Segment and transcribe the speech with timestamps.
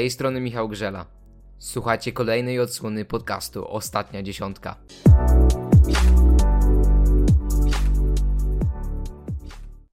[0.00, 1.06] tej strony Michał Grzela.
[1.58, 4.76] Słuchajcie kolejnej odsłony podcastu Ostatnia Dziesiątka.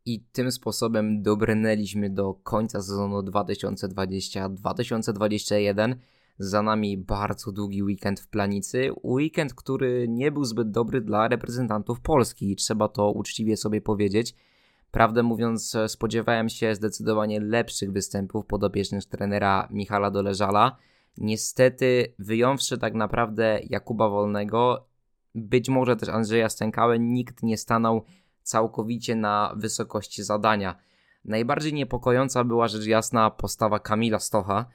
[0.06, 5.96] I tym sposobem dobrnęliśmy do końca sezonu 2020-2021.
[6.40, 8.90] Za nami bardzo długi weekend w Planicy.
[9.04, 14.36] Weekend, który nie był zbyt dobry dla reprezentantów Polski, trzeba to uczciwie sobie powiedzieć.
[14.92, 20.78] Prawdę mówiąc, spodziewałem się zdecydowanie lepszych występów podopiecznych trenera Michala Doleżala.
[21.18, 24.88] Niestety, wyjąwszy tak naprawdę Jakuba Wolnego,
[25.36, 28.04] być może też Andrzeja Stękałę, nikt nie stanął
[28.42, 30.76] całkowicie na wysokości zadania.
[31.26, 34.66] Najbardziej niepokojąca była rzecz jasna postawa Kamila Stocha.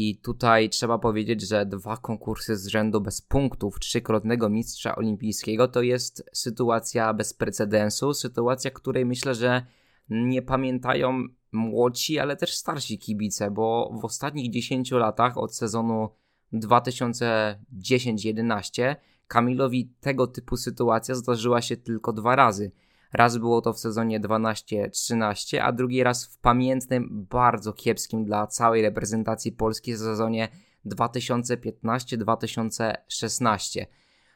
[0.00, 5.82] I tutaj trzeba powiedzieć, że dwa konkursy z rzędu bez punktów trzykrotnego mistrza olimpijskiego to
[5.82, 9.66] jest sytuacja bez precedensu, sytuacja, której myślę, że
[10.08, 16.08] nie pamiętają młodsi, ale też starsi kibice, bo w ostatnich 10 latach od sezonu
[16.52, 18.96] 2010-11
[19.26, 22.72] Kamilowi tego typu sytuacja zdarzyła się tylko dwa razy.
[23.12, 28.82] Raz było to w sezonie 12-13, a drugi raz w pamiętnym, bardzo kiepskim dla całej
[28.82, 30.48] reprezentacji Polski sezonie
[30.86, 33.86] 2015-2016.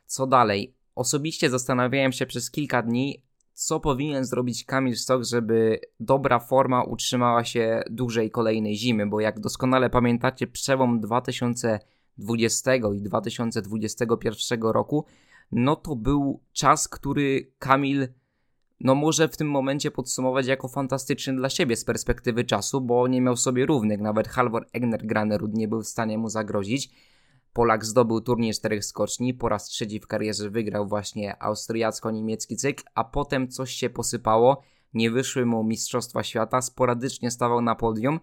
[0.07, 0.75] Co dalej?
[0.95, 3.23] Osobiście zastanawiałem się przez kilka dni,
[3.55, 9.41] co powinien zrobić Kamil Stok, żeby dobra forma utrzymała się dłużej kolejnej zimy, bo jak
[9.41, 15.05] doskonale pamiętacie, przełom 2020 i 2021 roku,
[15.53, 18.09] no to był czas, który Kamil
[18.83, 23.21] no może w tym momencie podsumować jako fantastyczny dla siebie z perspektywy czasu, bo nie
[23.21, 24.01] miał sobie równych.
[24.01, 26.91] Nawet Halvor Egner Granerud nie był w stanie mu zagrozić.
[27.53, 33.05] Polak zdobył turniej czterech skoczni, po raz trzeci w karierze wygrał właśnie austriacko-niemiecki cykl, a
[33.05, 34.63] potem coś się posypało,
[34.95, 38.21] nie wyszły mu Mistrzostwa Świata, sporadycznie stawał na podium,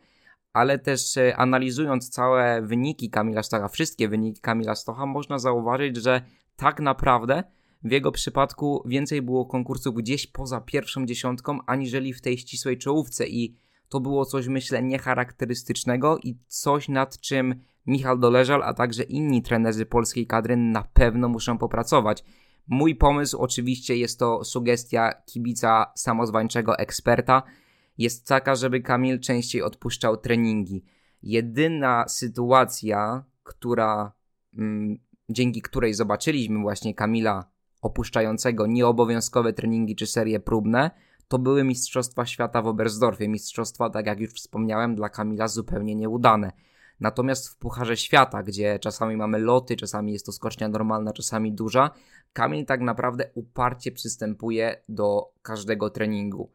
[0.53, 6.21] ale też e, analizując całe wyniki Kamila Stocha, wszystkie wyniki Kamila Stocha, można zauważyć, że
[6.55, 7.43] tak naprawdę
[7.83, 13.27] w jego przypadku więcej było konkursów gdzieś poza pierwszą dziesiątką, aniżeli w tej ścisłej czołówce
[13.27, 13.55] i
[13.89, 19.85] to było coś, myślę, niecharakterystycznego i coś, nad czym Michał Doleżal, a także inni trenerzy
[19.85, 22.23] polskiej kadry na pewno muszą popracować.
[22.67, 27.43] Mój pomysł oczywiście jest to sugestia kibica samozwańczego eksperta.
[27.97, 30.83] Jest taka, żeby Kamil częściej odpuszczał treningi.
[31.23, 34.11] Jedyna sytuacja, która,
[34.57, 34.97] mm,
[35.29, 37.51] dzięki której zobaczyliśmy właśnie Kamila
[37.81, 40.91] opuszczającego nieobowiązkowe treningi czy serie próbne,
[41.27, 43.27] to były Mistrzostwa Świata w Oberstdorfie.
[43.27, 46.51] Mistrzostwa, tak jak już wspomniałem, dla Kamila zupełnie nieudane.
[46.99, 51.91] Natomiast w Pucharze Świata, gdzie czasami mamy loty, czasami jest to skocznia normalna, czasami duża,
[52.33, 56.51] Kamil tak naprawdę uparcie przystępuje do każdego treningu.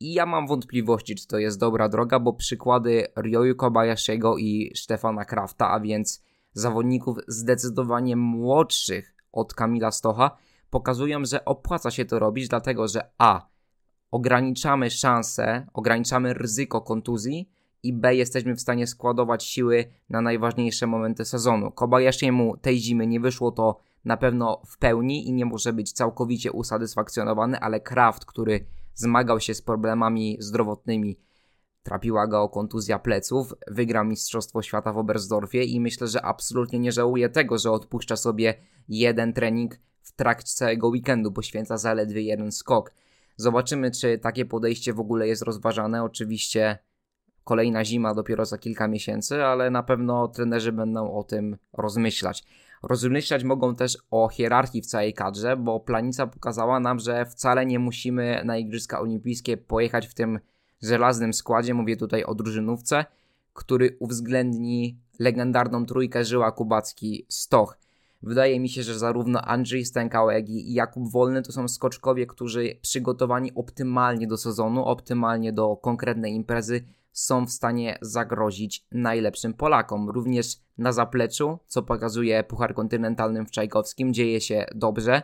[0.00, 5.24] I ja mam wątpliwości, czy to jest dobra droga, bo przykłady Ryoyu Kobayashiego i Stefana
[5.24, 10.36] Krafta, a więc zawodników zdecydowanie młodszych od Kamila Stocha,
[10.70, 13.48] pokazują, że opłaca się to robić, dlatego że A.
[14.10, 17.50] Ograniczamy szanse, ograniczamy ryzyko kontuzji
[17.82, 18.14] i B.
[18.14, 21.70] Jesteśmy w stanie składować siły na najważniejsze momenty sezonu.
[21.70, 26.52] Kobayashiemu tej zimy nie wyszło to na pewno w pełni i nie może być całkowicie
[26.52, 31.18] usatysfakcjonowany, ale Kraft, który zmagał się z problemami zdrowotnymi,
[31.82, 37.28] trapiła go kontuzja pleców, wygrał Mistrzostwo Świata w Oberstdorfie i myślę, że absolutnie nie żałuje
[37.28, 38.54] tego, że odpuszcza sobie
[38.88, 39.78] jeden trening
[40.08, 42.92] w trakcie całego weekendu poświęca zaledwie jeden skok.
[43.36, 46.02] Zobaczymy, czy takie podejście w ogóle jest rozważane.
[46.02, 46.78] Oczywiście
[47.44, 52.44] kolejna zima dopiero za kilka miesięcy, ale na pewno trenerzy będą o tym rozmyślać.
[52.82, 57.78] Rozmyślać mogą też o hierarchii w całej kadrze, bo planica pokazała nam, że wcale nie
[57.78, 60.40] musimy na Igrzyska Olimpijskie pojechać w tym
[60.82, 61.74] żelaznym składzie.
[61.74, 63.04] Mówię tutaj o drużynówce,
[63.52, 67.78] który uwzględni legendarną trójkę Żyła Kubacki Stoch.
[68.22, 73.54] Wydaje mi się, że zarówno Andrzej Stękałek i Jakub Wolny to są skoczkowie, którzy przygotowani
[73.54, 80.10] optymalnie do sezonu, optymalnie do konkretnej imprezy są w stanie zagrozić najlepszym Polakom.
[80.10, 85.22] Również na zapleczu, co pokazuje Puchar Kontynentalnym w Czajkowskim, dzieje się dobrze.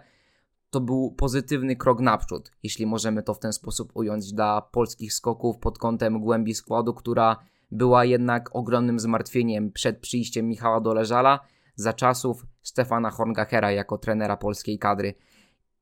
[0.71, 5.59] To był pozytywny krok naprzód, jeśli możemy to w ten sposób ująć, dla polskich skoków
[5.59, 7.37] pod kątem głębi składu, która
[7.71, 11.41] była jednak ogromnym zmartwieniem przed przyjściem Michała Doleżala
[11.75, 15.15] za czasów Stefana Horngachera jako trenera polskiej kadry.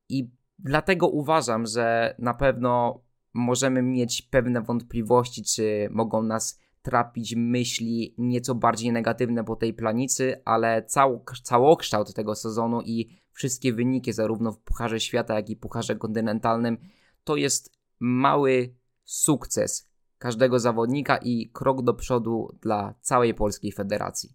[0.08, 3.00] I dlatego uważam, że na pewno
[3.34, 10.42] możemy mieć pewne wątpliwości, czy mogą nas trapić myśli nieco bardziej negatywne po tej planicy,
[10.44, 15.96] ale cał, całokształt tego sezonu i wszystkie wyniki zarówno w Pucharze Świata, jak i Pucharze
[15.96, 16.78] Kontynentalnym
[17.24, 18.74] to jest mały
[19.04, 24.34] sukces każdego zawodnika i krok do przodu dla całej polskiej federacji.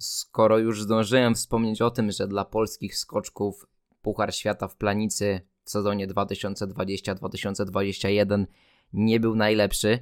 [0.00, 3.66] Skoro już zdążyłem wspomnieć o tym, że dla polskich skoczków
[4.02, 8.46] Puchar Świata w Planicy w sezonie 2020-2021
[8.92, 9.98] nie był najlepszy,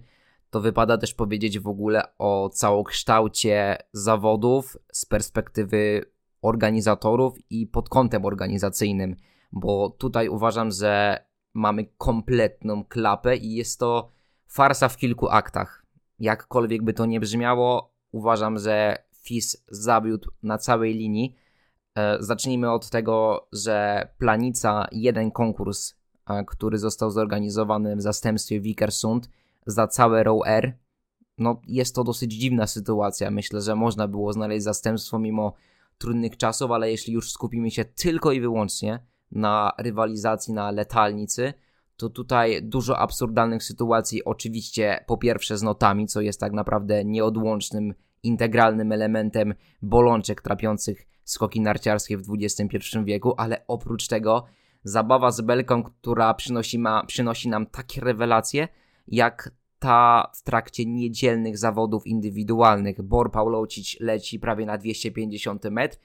[0.51, 6.05] to wypada też powiedzieć w ogóle o całokształcie zawodów z perspektywy
[6.43, 9.17] organizatorów i pod kątem organizacyjnym,
[9.53, 11.25] bo tutaj uważam, że
[11.55, 14.09] mamy kompletną klapę i jest to
[14.47, 15.87] farsa w kilku aktach.
[16.19, 21.37] Jakkolwiek by to nie brzmiało, uważam, że FIS zawiódł na całej linii.
[21.95, 25.95] E, zacznijmy od tego, że Planica, jeden konkurs,
[26.31, 29.31] e, który został zorganizowany w zastępstwie Wikersund
[29.67, 30.79] za całe Row R,
[31.39, 33.31] no jest to dosyć dziwna sytuacja.
[33.31, 35.55] Myślę, że można było znaleźć zastępstwo mimo
[35.99, 41.55] trudnych czasów, ale jeśli już skupimy się tylko i wyłącznie na rywalizacji na letalnicy,
[41.97, 47.95] to tutaj dużo absurdalnych sytuacji, oczywiście po pierwsze z notami, co jest tak naprawdę nieodłącznym,
[48.23, 54.45] integralnym elementem bolączek trapiących skoki narciarskie w XXI wieku, ale oprócz tego
[54.85, 58.69] zabawa z belką, która przynosi, ma, przynosi nam takie rewelacje,
[59.09, 63.03] jak ta w trakcie niedzielnych zawodów indywidualnych.
[63.03, 65.99] Bor Paulocic leci prawie na 250 metr.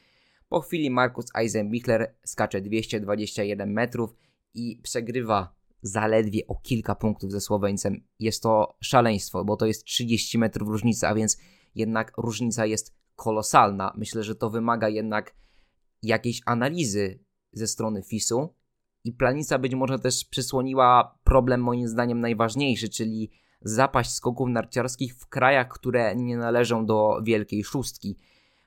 [0.49, 4.15] Po chwili Markus Eisenbichler skacze 221 metrów
[4.53, 8.03] i przegrywa zaledwie o kilka punktów ze Słoweńcem.
[8.19, 11.37] Jest to szaleństwo, bo to jest 30 metrów różnicy, a więc
[11.75, 13.93] jednak różnica jest kolosalna.
[13.97, 15.35] Myślę, że to wymaga jednak
[16.03, 17.19] jakiejś analizy
[17.51, 18.55] ze strony FIS-u
[19.03, 23.31] i planica być może też przysłoniła problem moim zdaniem najważniejszy, czyli
[23.61, 28.17] zapaść skoków narciarskich w krajach, które nie należą do wielkiej szóstki.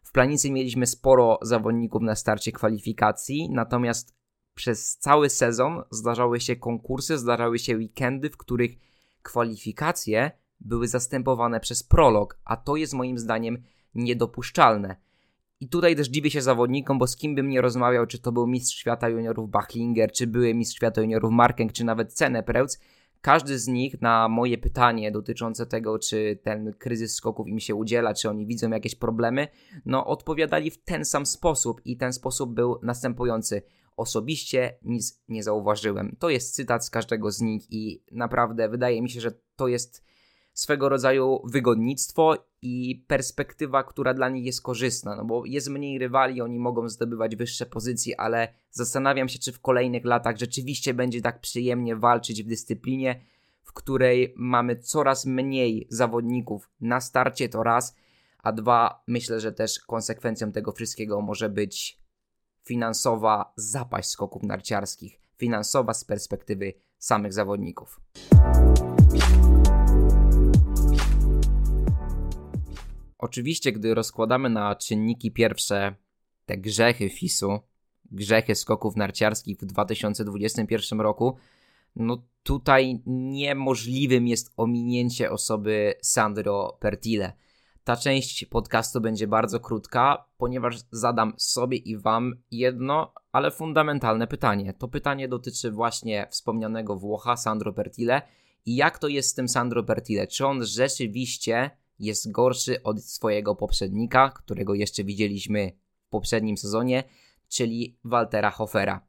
[0.02, 4.14] W planicy mieliśmy sporo zawodników na starcie kwalifikacji, natomiast
[4.55, 8.70] przez cały sezon zdarzały się konkursy, zdarzały się weekendy, w których
[9.23, 10.31] kwalifikacje
[10.61, 13.62] były zastępowane przez prolog, a to jest moim zdaniem
[13.94, 14.97] niedopuszczalne.
[15.61, 18.47] I tutaj też dziwię się zawodnikom, bo z kim bym nie rozmawiał, czy to był
[18.47, 22.79] mistrz świata juniorów Bachlinger, czy były mistrz świata juniorów Markenk, czy nawet Cenepreutz,
[23.20, 28.14] każdy z nich na moje pytanie dotyczące tego, czy ten kryzys skoków im się udziela,
[28.14, 29.49] czy oni widzą jakieś problemy,
[29.87, 33.62] no odpowiadali w ten sam sposób i ten sposób był następujący.
[33.97, 36.17] Osobiście nic nie zauważyłem.
[36.19, 40.05] To jest cytat z każdego z nich i naprawdę wydaje mi się, że to jest
[40.56, 46.41] swego rodzaju wygodnictwo i perspektywa, która dla nich jest korzystna, no bo jest mniej rywali,
[46.41, 51.41] oni mogą zdobywać wyższe pozycje, ale zastanawiam się, czy w kolejnych latach rzeczywiście będzie tak
[51.41, 53.20] przyjemnie walczyć w dyscyplinie,
[53.62, 57.97] w której mamy coraz mniej zawodników na starcie, to raz,
[58.38, 61.99] a dwa, myślę, że też konsekwencją tego wszystkiego może być
[62.64, 68.00] finansowa zapaść skoków narciarskich, finansowa z perspektywy samych zawodników.
[73.18, 75.94] Oczywiście, gdy rozkładamy na czynniki pierwsze
[76.46, 77.60] te grzechy FIS-u,
[78.10, 81.36] grzechy skoków narciarskich w 2021 roku,
[81.96, 87.32] no tutaj niemożliwym jest ominięcie osoby Sandro Pertile.
[87.84, 94.73] Ta część podcastu będzie bardzo krótka, ponieważ zadam sobie i Wam jedno, ale fundamentalne pytanie.
[94.73, 98.23] To pytanie dotyczy właśnie wspomnianego Włocha Sandro Pertile
[98.66, 100.26] i jak to jest z tym Sandro Pertile?
[100.26, 105.73] Czy on rzeczywiście jest gorszy od swojego poprzednika, którego jeszcze widzieliśmy
[106.07, 107.05] w poprzednim sezonie,
[107.49, 109.07] czyli Waltera Hofera.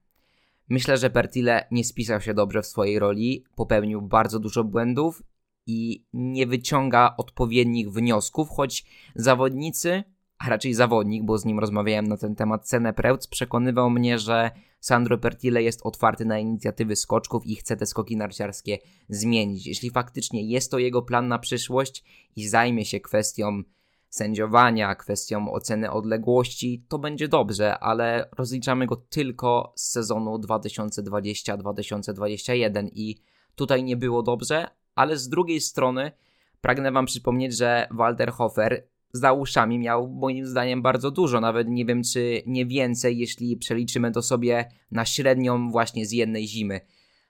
[0.70, 5.24] Myślę, że Pertile nie spisał się dobrze w swojej roli, popełnił bardzo dużo błędów
[5.66, 10.04] i nie wyciąga odpowiednich wniosków, choć zawodnicy,
[10.40, 14.52] a raczej zawodnik, bo z nim rozmawiałem na ten temat, Cenę Preutz, przekonywał mnie, że
[14.80, 18.78] Sandro Pertile jest otwarty na inicjatywy skoczków i chce te skoki narciarskie
[19.10, 19.68] zmienić.
[19.68, 22.04] Jeśli faktycznie jest to jego plan na przyszłość
[22.36, 23.64] i zajmie się kwestią
[24.10, 33.18] sędziowania, kwestią oceny odległości, to będzie dobrze, ale rozliczamy go tylko z sezonu 2020-2021 i
[33.56, 36.12] tutaj nie było dobrze, ale z drugiej strony
[36.62, 41.86] pragnę Wam przypomnieć, że Walter Hofer za uszami miał moim zdaniem bardzo dużo, nawet nie
[41.86, 46.82] wiem czy nie więcej, jeśli przeliczymy to sobie na średnią właśnie z jednej zimy.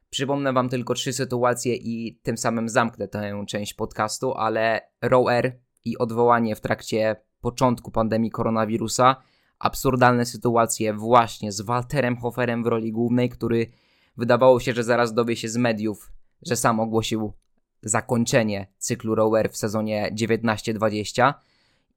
[0.10, 5.60] Przypomnę wam tylko trzy sytuacje i tym samym zamknę tę część podcastu, ale Row Air
[5.86, 9.16] i odwołanie w trakcie początku pandemii koronawirusa,
[9.60, 13.72] absurdalne sytuacje właśnie z Walterem Hoferem w roli głównej, który
[14.18, 17.34] wydawało się, że zaraz dowie się z mediów, że sam ogłosił
[17.82, 21.34] zakończenie cyklu Rower w sezonie 19-20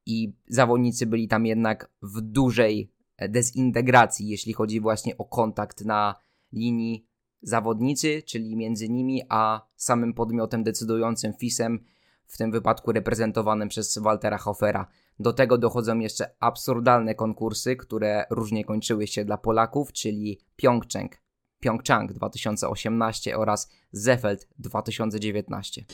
[0.06, 2.92] i zawodnicy byli tam jednak w dużej
[3.28, 6.14] dezintegracji, jeśli chodzi właśnie o kontakt na
[6.52, 7.06] linii
[7.42, 11.84] zawodnicy, czyli między nimi a samym podmiotem decydującym FIS-em,
[12.26, 14.86] w tym wypadku reprezentowanym przez Waltera Hofera.
[15.18, 21.16] Do tego dochodzą jeszcze absurdalne konkursy, które różnie kończyły się dla Polaków, czyli Pyeongchang,
[21.60, 25.84] Pyeongchang 2018 oraz Zefeld 2019.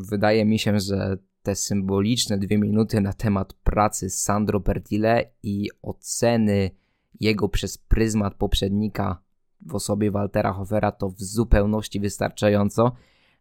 [0.00, 6.70] Wydaje mi się, że te symboliczne dwie minuty na temat pracy Sandro Pertile i oceny
[7.20, 9.22] jego przez pryzmat poprzednika
[9.60, 12.92] w osobie Waltera Hofera to w zupełności wystarczająco.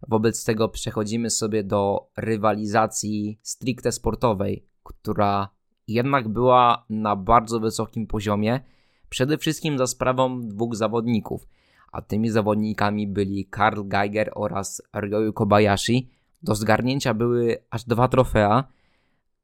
[0.08, 5.50] Wobec tego przechodzimy sobie do rywalizacji stricte sportowej, która
[5.88, 8.60] jednak była na bardzo wysokim poziomie,
[9.10, 11.48] przede wszystkim za sprawą dwóch zawodników,
[11.92, 16.10] a tymi zawodnikami byli Karl Geiger oraz Ryoyu Kobayashi.
[16.46, 18.64] Do zgarnięcia były aż dwa trofea.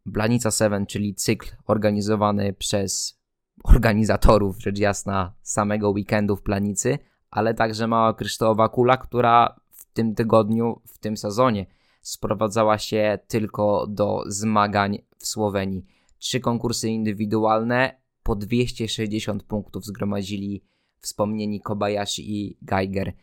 [0.05, 3.19] Blanica 7, czyli cykl organizowany przez
[3.63, 6.99] organizatorów, rzecz jasna, samego weekendu w Planicy,
[7.31, 11.65] ale także mała kryształowa kula, która w tym tygodniu, w tym sezonie
[12.01, 15.85] sprowadzała się tylko do zmagań w Słowenii.
[16.17, 20.63] Trzy konkursy indywidualne, po 260 punktów zgromadzili
[20.99, 23.13] wspomnieni Kobayashi i Geiger.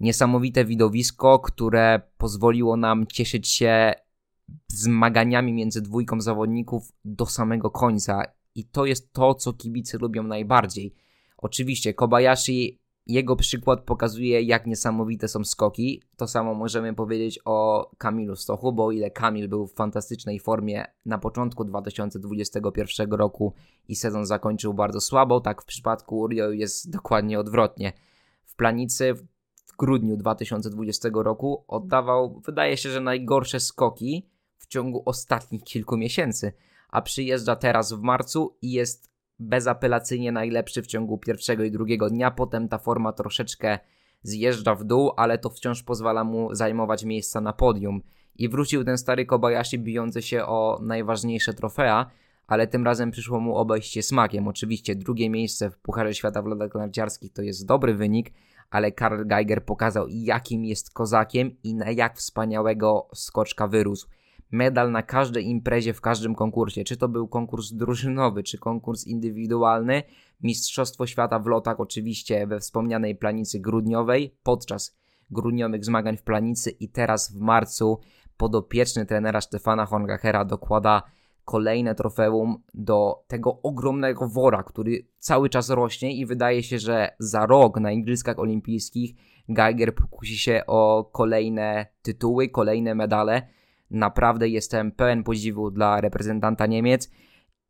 [0.00, 3.92] Niesamowite widowisko, które pozwoliło nam cieszyć się
[4.68, 8.22] zmaganiami między dwójką zawodników do samego końca
[8.54, 10.94] i to jest to, co kibice lubią najbardziej.
[11.36, 16.02] Oczywiście Kobayashi, jego przykład pokazuje, jak niesamowite są skoki.
[16.16, 20.84] To samo możemy powiedzieć o Kamilu Stochu, bo o ile Kamil był w fantastycznej formie
[21.06, 23.54] na początku 2021 roku
[23.88, 27.92] i sezon zakończył bardzo słabo, tak w przypadku Urio jest dokładnie odwrotnie.
[28.44, 29.14] W planicy
[29.78, 36.52] grudniu 2020 roku oddawał, wydaje się, że najgorsze skoki w ciągu ostatnich kilku miesięcy
[36.88, 42.30] a przyjeżdża teraz w marcu i jest bezapelacyjnie najlepszy w ciągu pierwszego i drugiego dnia.
[42.30, 43.78] Potem ta forma troszeczkę
[44.22, 48.02] zjeżdża w dół, ale to wciąż pozwala mu zajmować miejsca na podium.
[48.36, 52.10] I wrócił ten stary Kobayashi bijący się o najważniejsze trofea,
[52.46, 54.48] ale tym razem przyszło mu obejść się smakiem.
[54.48, 58.32] Oczywiście drugie miejsce w Pucharze Świata w lodach narciarskich to jest dobry wynik,
[58.70, 64.08] ale Karl Geiger pokazał jakim jest kozakiem i na jak wspaniałego skoczka wyrósł
[64.50, 66.84] medal na każdej imprezie, w każdym konkursie.
[66.84, 70.02] Czy to był konkurs drużynowy, czy konkurs indywidualny.
[70.42, 74.96] Mistrzostwo Świata w lotach oczywiście we wspomnianej planicy grudniowej podczas
[75.30, 78.00] grudniowych zmagań w planicy i teraz w marcu
[78.36, 81.02] podopieczny trenera Stefana Hongachera dokłada
[81.48, 87.46] kolejne trofeum do tego ogromnego wora, który cały czas rośnie i wydaje się, że za
[87.46, 89.14] rok na Igrzyskach Olimpijskich
[89.48, 93.42] Geiger pokusi się o kolejne tytuły, kolejne medale
[93.90, 97.10] Naprawdę jestem pełen podziwu dla reprezentanta Niemiec.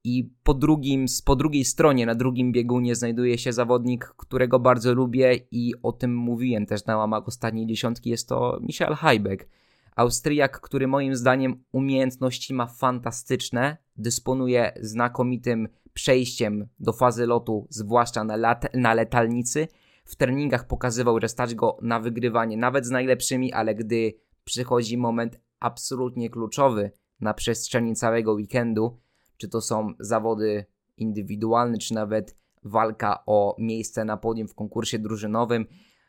[0.05, 5.37] I po, drugim, po drugiej stronie, na drugim biegunie znajduje się zawodnik, którego bardzo lubię
[5.51, 9.49] i o tym mówiłem też na łamach ostatniej dziesiątki, jest to Michael Heibeck.
[9.99, 18.37] Austriak, który moim zdaniem umiejętności ma fantastyczne, dysponuje znakomitym przejściem do fazy lotu, zwłaszcza na,
[18.37, 19.69] lat, na letalnicy.
[20.05, 24.15] W treningach pokazywał, że stać go na wygrywanie nawet z najlepszymi, ale gdy
[24.45, 26.91] przychodzi moment absolutnie kluczowy
[27.21, 28.99] na przestrzeni całego weekendu,
[29.37, 30.65] czy to są zawody
[30.97, 35.67] indywidualne, czy nawet walka o miejsce na podium w konkursie drużynowym,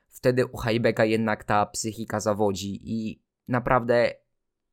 [0.07, 4.11] wtedy u Hajbeka jednak ta psychika zawodzi i naprawdę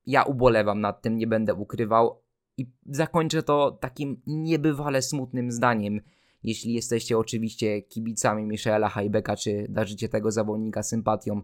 [0.06, 2.22] ja ubolewam nad tym, nie będę ukrywał
[2.56, 6.00] i zakończę to takim niebywale smutnym zdaniem.
[6.42, 11.42] Jeśli jesteście oczywiście kibicami Michaela Hajbeka, czy darzycie tego zawodnika sympatią,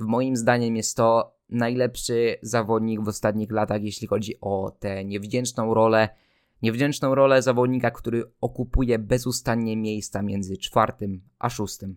[0.00, 5.74] w moim zdaniem jest to najlepszy zawodnik w ostatnich latach, jeśli chodzi o tę niewdzięczną
[5.74, 6.08] rolę.
[6.62, 11.96] Niewdzięczną rolę zawodnika, który okupuje bezustannie miejsca między czwartym a szóstym.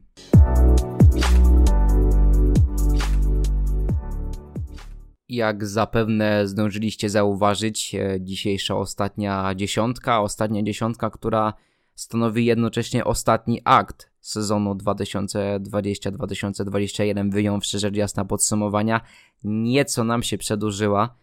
[5.32, 11.54] Jak zapewne zdążyliście zauważyć, e, dzisiejsza ostatnia dziesiątka, ostatnia dziesiątka, która
[11.96, 19.02] stanowi jednocześnie ostatni akt sezonu 2020-2021, wyjąwszy rzecz jasna podsumowania,
[19.44, 21.16] nieco nam się przedłużyła,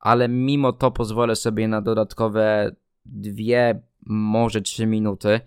[0.00, 5.40] ale mimo to pozwolę sobie na dodatkowe dwie, może trzy minuty.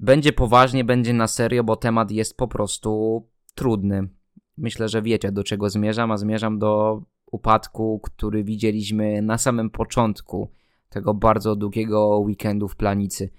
[0.00, 3.22] Będzie poważnie, będzie na serio, bo temat jest po prostu
[3.54, 4.08] trudny.
[4.56, 10.50] Myślę, że wiecie do czego zmierzam, a zmierzam do upadku, który widzieliśmy na samym początku
[10.88, 13.30] tego bardzo długiego weekendu w Planicy.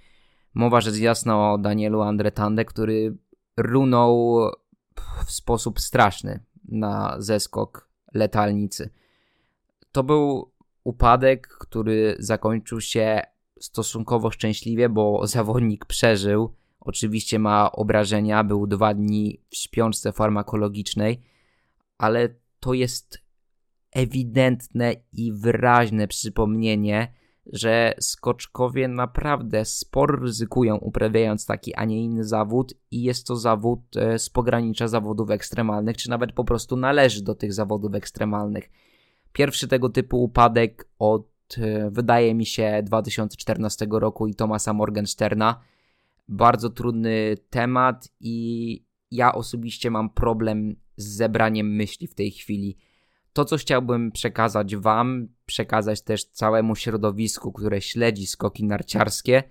[0.54, 3.18] Mowa rzecz jasna o Danielu Andretande, który
[3.58, 4.40] runął
[5.26, 8.90] w sposób straszny na zeskok letalnicy.
[9.92, 10.52] To był
[10.84, 13.22] upadek, który zakończył się
[13.60, 16.54] stosunkowo szczęśliwie, bo zawodnik przeżył.
[16.80, 21.22] Oczywiście ma obrażenia, był dwa dni w śpiączce farmakologicznej,
[21.98, 23.23] ale to jest
[23.94, 27.14] ewidentne i wyraźne przypomnienie,
[27.46, 33.98] że skoczkowie naprawdę sporo ryzykują uprawiając taki, a nie inny zawód i jest to zawód
[33.98, 38.70] e, z pogranicza zawodów ekstremalnych, czy nawet po prostu należy do tych zawodów ekstremalnych.
[39.34, 45.60] Pierwszy tego typu upadek od, e, wydaje mi się, 2014 roku i Tomasa Morgensterna.
[46.28, 52.78] Bardzo trudny temat i ja osobiście mam problem z zebraniem myśli w tej chwili
[53.34, 59.44] to, co chciałbym przekazać Wam, przekazać też całemu środowisku, które śledzi skoki narciarskie,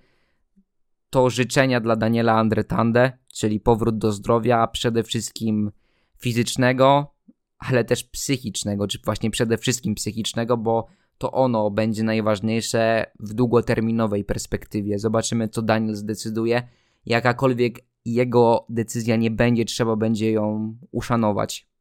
[1.09, 5.71] to życzenia dla Daniela Andretande, czyli powrót do zdrowia przede wszystkim
[6.17, 7.15] fizycznego,
[7.57, 10.87] ale też psychicznego, czy właśnie przede wszystkim psychicznego, bo
[11.17, 14.99] to ono będzie najważniejsze w długoterminowej perspektywie.
[14.99, 16.67] Zobaczymy, co Daniel zdecyduje.
[17.05, 21.72] Jakakolwiek jego decyzja nie będzie, trzeba będzie ją uszanować.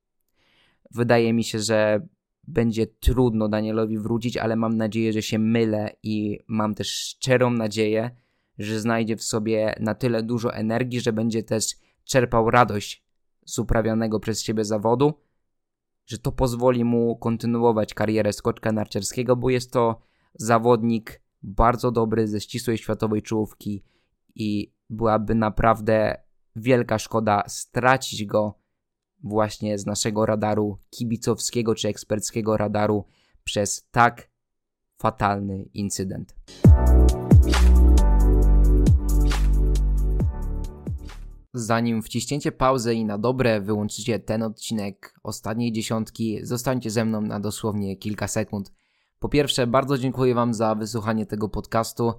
[0.94, 2.06] Wydaje mi się, że
[2.44, 8.10] będzie trudno Danielowi wrócić, ale mam nadzieję, że się mylę i mam też szczerą nadzieję,
[8.58, 11.64] że znajdzie w sobie na tyle dużo energii, że będzie też
[12.04, 13.04] czerpał radość
[13.46, 15.14] z uprawianego przez siebie zawodu,
[16.06, 20.00] że to pozwoli mu kontynuować karierę skoczka narciarskiego, bo jest to
[20.34, 23.84] zawodnik bardzo dobry ze ścisłej światowej czołówki
[24.34, 26.22] i byłaby naprawdę
[26.56, 28.61] wielka szkoda stracić go
[29.22, 33.04] właśnie z naszego radaru kibicowskiego czy eksperckiego radaru
[33.44, 34.30] przez tak
[34.98, 36.34] fatalny incydent.
[41.54, 47.40] Zanim wciśniecie pauzę i na dobre wyłączycie ten odcinek ostatniej dziesiątki, zostańcie ze mną na
[47.40, 48.72] dosłownie kilka sekund.
[49.18, 52.12] Po pierwsze, bardzo dziękuję Wam za wysłuchanie tego podcastu.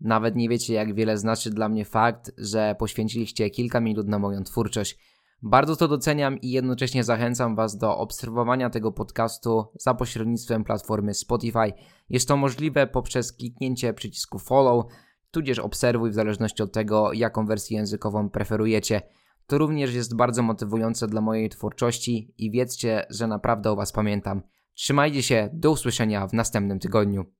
[0.00, 4.44] Nawet nie wiecie, jak wiele znaczy dla mnie fakt, że poświęciliście kilka minut na moją
[4.44, 4.98] twórczość.
[5.42, 11.72] Bardzo to doceniam i jednocześnie zachęcam Was do obserwowania tego podcastu za pośrednictwem platformy Spotify.
[12.08, 14.84] Jest to możliwe poprzez kliknięcie przycisku follow,
[15.30, 19.02] tudzież obserwuj w zależności od tego, jaką wersję językową preferujecie.
[19.46, 24.42] To również jest bardzo motywujące dla mojej twórczości i wiedzcie, że naprawdę o Was pamiętam.
[24.74, 27.26] Trzymajcie się, do usłyszenia w następnym tygodniu.